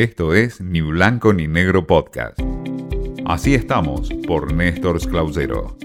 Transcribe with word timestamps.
Esto 0.00 0.32
es 0.32 0.62
Ni 0.62 0.80
Blanco 0.80 1.34
ni 1.34 1.46
Negro 1.46 1.86
Podcast. 1.86 2.40
Así 3.26 3.52
estamos 3.52 4.08
por 4.26 4.50
Néstor 4.50 4.98
Clausero. 5.06 5.76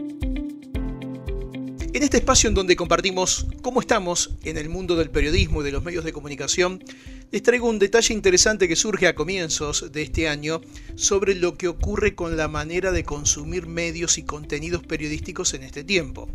En 1.93 2.01
este 2.01 2.15
espacio 2.15 2.47
en 2.47 2.55
donde 2.55 2.77
compartimos 2.77 3.45
cómo 3.61 3.81
estamos 3.81 4.37
en 4.45 4.57
el 4.57 4.69
mundo 4.69 4.95
del 4.95 5.09
periodismo 5.09 5.59
y 5.59 5.65
de 5.65 5.73
los 5.73 5.83
medios 5.83 6.05
de 6.05 6.13
comunicación, 6.13 6.81
les 7.29 7.43
traigo 7.43 7.67
un 7.67 7.77
detalle 7.77 8.13
interesante 8.13 8.69
que 8.69 8.77
surge 8.77 9.07
a 9.07 9.15
comienzos 9.15 9.91
de 9.91 10.03
este 10.03 10.29
año 10.29 10.61
sobre 10.95 11.35
lo 11.35 11.57
que 11.57 11.67
ocurre 11.67 12.15
con 12.15 12.37
la 12.37 12.47
manera 12.47 12.93
de 12.93 13.03
consumir 13.03 13.67
medios 13.67 14.17
y 14.17 14.23
contenidos 14.23 14.83
periodísticos 14.83 15.53
en 15.55 15.63
este 15.63 15.83
tiempo. 15.83 16.29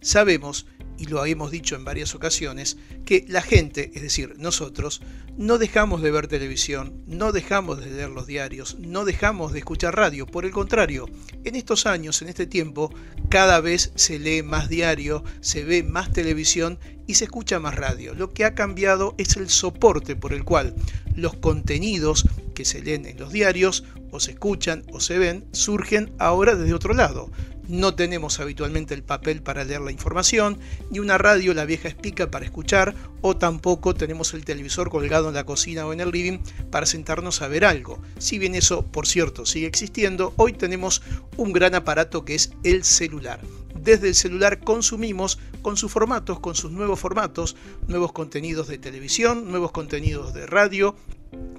Sabemos 0.00 0.64
y 0.98 1.06
lo 1.06 1.24
hemos 1.24 1.50
dicho 1.50 1.76
en 1.76 1.84
varias 1.84 2.14
ocasiones, 2.14 2.76
que 3.04 3.24
la 3.28 3.42
gente, 3.42 3.90
es 3.94 4.02
decir, 4.02 4.34
nosotros, 4.38 5.02
no 5.36 5.58
dejamos 5.58 6.02
de 6.02 6.10
ver 6.10 6.28
televisión, 6.28 7.02
no 7.06 7.32
dejamos 7.32 7.78
de 7.78 7.90
leer 7.90 8.10
los 8.10 8.26
diarios, 8.26 8.76
no 8.80 9.04
dejamos 9.04 9.52
de 9.52 9.58
escuchar 9.58 9.94
radio. 9.94 10.26
Por 10.26 10.44
el 10.44 10.52
contrario, 10.52 11.08
en 11.44 11.56
estos 11.56 11.86
años, 11.86 12.22
en 12.22 12.28
este 12.28 12.46
tiempo, 12.46 12.92
cada 13.28 13.60
vez 13.60 13.92
se 13.94 14.18
lee 14.18 14.42
más 14.42 14.68
diario, 14.68 15.24
se 15.40 15.64
ve 15.64 15.82
más 15.82 16.12
televisión 16.12 16.78
y 17.06 17.14
se 17.14 17.24
escucha 17.24 17.60
más 17.60 17.74
radio. 17.74 18.14
Lo 18.14 18.30
que 18.30 18.44
ha 18.44 18.54
cambiado 18.54 19.14
es 19.18 19.36
el 19.36 19.48
soporte 19.48 20.16
por 20.16 20.32
el 20.32 20.44
cual 20.44 20.74
los 21.14 21.34
contenidos 21.34 22.26
que 22.56 22.64
se 22.64 22.82
leen 22.82 23.04
en 23.04 23.18
los 23.18 23.32
diarios 23.32 23.84
o 24.10 24.18
se 24.18 24.32
escuchan 24.32 24.82
o 24.90 24.98
se 24.98 25.18
ven 25.18 25.44
surgen 25.52 26.12
ahora 26.18 26.56
desde 26.56 26.72
otro 26.72 26.94
lado. 26.94 27.30
No 27.68 27.94
tenemos 27.94 28.40
habitualmente 28.40 28.94
el 28.94 29.02
papel 29.02 29.42
para 29.42 29.64
leer 29.64 29.80
la 29.80 29.90
información, 29.90 30.58
ni 30.90 31.00
una 31.00 31.18
radio, 31.18 31.52
la 31.52 31.64
vieja 31.64 31.88
espica 31.88 32.30
para 32.30 32.44
escuchar, 32.44 32.94
o 33.20 33.36
tampoco 33.36 33.92
tenemos 33.92 34.32
el 34.34 34.44
televisor 34.44 34.88
colgado 34.88 35.28
en 35.28 35.34
la 35.34 35.44
cocina 35.44 35.84
o 35.84 35.92
en 35.92 36.00
el 36.00 36.10
living 36.10 36.38
para 36.70 36.86
sentarnos 36.86 37.42
a 37.42 37.48
ver 37.48 37.64
algo. 37.64 38.00
Si 38.18 38.38
bien 38.38 38.54
eso, 38.54 38.86
por 38.86 39.06
cierto, 39.06 39.44
sigue 39.44 39.66
existiendo, 39.66 40.32
hoy 40.36 40.52
tenemos 40.52 41.02
un 41.36 41.52
gran 41.52 41.74
aparato 41.74 42.24
que 42.24 42.36
es 42.36 42.52
el 42.62 42.84
celular. 42.84 43.40
Desde 43.74 44.08
el 44.08 44.14
celular 44.14 44.60
consumimos 44.60 45.38
con 45.62 45.76
sus 45.76 45.92
formatos, 45.92 46.40
con 46.40 46.54
sus 46.54 46.70
nuevos 46.70 46.98
formatos, 46.98 47.56
nuevos 47.88 48.12
contenidos 48.12 48.68
de 48.68 48.78
televisión, 48.78 49.50
nuevos 49.50 49.72
contenidos 49.72 50.34
de 50.34 50.46
radio, 50.46 50.96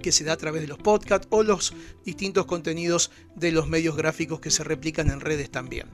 que 0.02 0.12
se 0.12 0.24
da 0.24 0.34
a 0.34 0.38
través 0.38 0.62
de 0.62 0.68
los 0.68 0.78
podcasts 0.78 1.28
o 1.30 1.44
los 1.44 1.74
distintos 2.06 2.46
contenidos 2.46 3.12
de 3.36 3.52
los 3.52 3.68
medios 3.68 3.96
gráficos 3.96 4.40
que 4.40 4.52
se 4.52 4.64
replican 4.64 5.10
en 5.10 5.20
redes 5.20 5.50
también. 5.50 5.88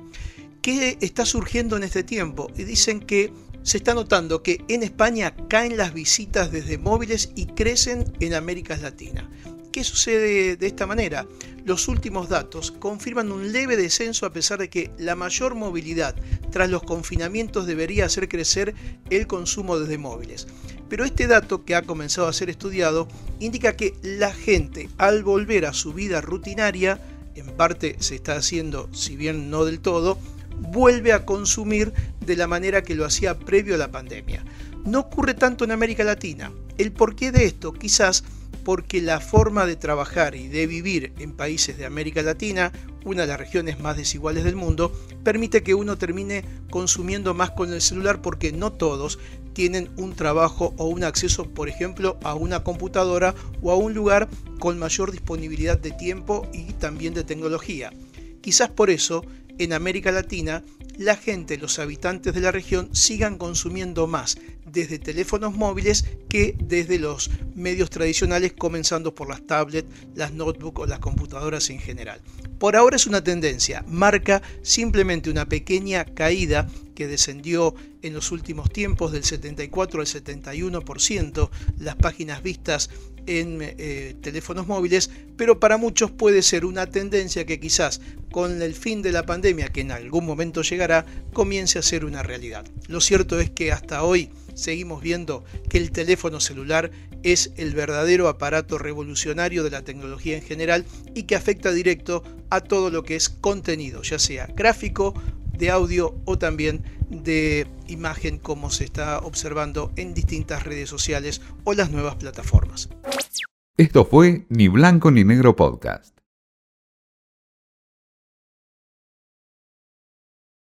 ¿Qué 0.62 0.98
está 1.02 1.26
surgiendo 1.26 1.76
en 1.76 1.84
este 1.84 2.04
tiempo? 2.04 2.50
Y 2.56 2.64
dicen 2.64 3.00
que 3.00 3.34
se 3.64 3.78
está 3.78 3.94
notando 3.94 4.44
que 4.44 4.64
en 4.68 4.84
España 4.84 5.36
caen 5.50 5.78
las 5.78 5.94
visitas 5.94 6.52
desde 6.52 6.78
móviles 6.78 7.32
y 7.36 7.48
crecen 7.48 8.14
en 8.20 8.34
América 8.34 8.78
Latina. 8.78 9.30
¿Qué 9.72 9.84
sucede 9.84 10.56
de 10.56 10.68
esta 10.68 10.86
manera? 10.86 11.26
Los 11.66 11.88
últimos 11.88 12.30
datos 12.30 12.72
confirman 12.72 13.32
un 13.32 13.52
leve 13.52 13.76
descenso 13.76 14.26
a 14.26 14.32
pesar 14.34 14.60
de 14.60 14.70
que 14.70 14.92
la 15.00 15.16
mayor 15.16 15.56
movilidad 15.56 16.16
tras 16.52 16.70
los 16.70 16.84
confinamientos 16.84 17.66
debería 17.66 18.06
hacer 18.06 18.30
crecer 18.30 18.76
el 19.10 19.26
consumo 19.26 19.80
desde 19.80 19.98
móviles. 19.98 20.46
Pero 20.90 21.06
este 21.06 21.28
dato 21.28 21.66
que 21.66 21.76
ha 21.76 21.82
comenzado 21.82 22.28
a 22.28 22.34
ser 22.34 22.50
estudiado 22.50 23.08
indica 23.40 23.76
que 23.76 23.94
la 24.02 24.34
gente 24.34 24.90
al 24.98 25.24
volver 25.24 25.66
a 25.66 25.74
su 25.74 25.94
vida 25.94 26.22
rutinaria, 26.22 27.00
en 27.36 27.48
parte 27.48 27.96
se 28.00 28.16
está 28.16 28.36
haciendo, 28.36 28.90
si 28.94 29.16
bien 29.16 29.50
no 29.50 29.66
del 29.66 29.80
todo, 29.80 30.18
vuelve 30.60 31.14
a 31.14 31.26
consumir 31.26 31.94
de 32.26 32.36
la 32.36 32.48
manera 32.48 32.84
que 32.84 32.96
lo 32.96 33.06
hacía 33.06 33.40
previo 33.40 33.76
a 33.76 33.78
la 33.78 33.92
pandemia. 33.92 34.44
No 34.86 35.00
ocurre 35.00 35.34
tanto 35.34 35.64
en 35.64 35.72
América 35.72 36.04
Latina. 36.04 36.52
El 36.78 36.92
porqué 36.92 37.32
de 37.32 37.46
esto 37.46 37.74
quizás 37.74 38.24
porque 38.64 39.02
la 39.02 39.20
forma 39.20 39.66
de 39.66 39.76
trabajar 39.76 40.36
y 40.36 40.48
de 40.48 40.68
vivir 40.68 41.14
en 41.20 41.34
países 41.34 41.78
de 41.78 41.86
América 41.86 42.22
Latina, 42.22 42.72
una 43.06 43.22
de 43.22 43.28
las 43.28 43.40
regiones 43.40 43.80
más 43.80 43.98
desiguales 43.98 44.44
del 44.44 44.56
mundo, 44.56 44.92
permite 45.24 45.64
que 45.64 45.74
uno 45.74 45.98
termine 45.98 46.46
consumiendo 46.70 47.34
más 47.34 47.52
con 47.52 47.74
el 47.74 47.82
celular 47.82 48.22
porque 48.22 48.52
no 48.52 48.72
todos 48.72 49.20
tienen 49.54 49.90
un 49.98 50.16
trabajo 50.16 50.74
o 50.78 50.86
un 50.86 51.04
acceso, 51.04 51.50
por 51.50 51.70
ejemplo, 51.70 52.18
a 52.24 52.34
una 52.34 52.64
computadora 52.64 53.36
o 53.62 53.72
a 53.72 53.76
un 53.76 53.94
lugar 53.94 54.28
con 54.60 54.80
mayor 54.80 55.12
disponibilidad 55.12 55.78
de 55.78 55.92
tiempo 55.92 56.48
y 56.54 56.74
también 56.74 57.14
de 57.14 57.24
tecnología. 57.24 57.92
Quizás 58.42 58.70
por 58.70 58.90
eso, 58.90 59.24
en 59.60 59.74
América 59.74 60.12
Latina, 60.12 60.64
la 60.98 61.16
gente, 61.16 61.58
los 61.58 61.80
habitantes 61.80 62.34
de 62.34 62.42
la 62.42 62.52
región, 62.52 62.90
sigan 62.94 63.38
consumiendo 63.38 64.08
más 64.08 64.38
desde 64.66 65.00
teléfonos 65.00 65.56
móviles 65.56 66.06
que 66.30 66.56
desde 66.60 67.00
los 67.00 67.30
medios 67.56 67.90
tradicionales, 67.90 68.54
comenzando 68.54 69.14
por 69.14 69.30
las 69.30 69.46
tablets, 69.46 69.88
las 70.16 70.34
notebooks 70.34 70.82
o 70.82 70.86
las 70.86 71.00
computadoras 71.00 71.70
en 71.70 71.80
general. 71.80 72.22
Por 72.60 72.76
ahora 72.76 72.96
es 72.96 73.08
una 73.08 73.24
tendencia, 73.24 73.84
marca 73.88 74.42
simplemente 74.62 75.30
una 75.30 75.46
pequeña 75.46 76.06
caída 76.06 76.68
que 76.94 77.08
descendió 77.08 77.76
en 78.02 78.14
los 78.14 78.32
últimos 78.32 78.72
tiempos 78.72 79.12
del 79.12 79.24
74 79.24 80.02
al 80.02 80.08
71% 80.08 81.50
las 81.80 81.96
páginas 81.96 82.44
vistas 82.44 82.90
en 83.26 83.60
eh, 83.62 84.16
teléfonos 84.22 84.68
móviles, 84.68 85.10
pero 85.38 85.60
para 85.60 85.78
muchos 85.78 86.12
puede 86.12 86.42
ser 86.42 86.66
una 86.66 86.88
tendencia 86.88 87.46
que 87.46 87.60
quizás 87.60 88.02
con 88.32 88.62
el 88.62 88.74
fin 88.74 89.02
de 89.02 89.12
la 89.12 89.26
pandemia, 89.26 89.70
que 89.70 89.82
en 89.82 89.92
algún 89.92 90.26
momento 90.26 90.62
llegará, 90.62 91.06
comience 91.34 91.80
a 91.80 91.84
ser 91.84 92.06
una 92.06 92.24
realidad. 92.24 92.66
Lo 92.88 93.00
cierto 93.00 93.40
es 93.40 93.50
que 93.50 93.72
hasta 93.72 94.04
hoy 94.04 94.30
seguimos 94.56 95.02
viendo 95.02 95.44
que 95.70 95.78
el 95.78 95.92
teléfono 95.92 96.40
celular 96.40 96.92
es 97.24 97.52
el 97.56 97.74
verdadero 97.74 98.28
aparato 98.28 98.78
revolucionario 98.78 99.64
de 99.64 99.72
la 99.72 99.84
tecnología 99.84 100.36
en 100.36 100.44
general 100.44 100.86
y 101.16 101.24
que 101.24 101.36
afecta 101.36 101.72
directo 101.72 102.24
a 102.50 102.62
todo 102.62 102.90
lo 102.90 103.04
que 103.04 103.16
es 103.16 103.30
contenido, 103.30 104.02
ya 104.04 104.20
sea 104.20 104.48
gráfico, 104.48 105.14
de 105.64 105.72
audio 105.72 106.14
o 106.26 106.38
también 106.38 106.84
de 107.10 107.68
imagen 107.88 108.38
como 108.38 108.70
se 108.70 108.84
está 108.84 109.20
observando 109.20 109.94
en 109.96 110.14
distintas 110.14 110.64
redes 110.64 110.90
sociales 110.90 111.42
o 111.64 111.74
las 111.74 111.90
nuevas 111.90 112.16
plataformas. 112.16 112.90
Esto 113.78 114.04
fue 114.04 114.46
Ni 114.50 114.68
Blanco 114.68 115.10
ni 115.10 115.24
Negro 115.24 115.56
Podcast. 115.56 116.13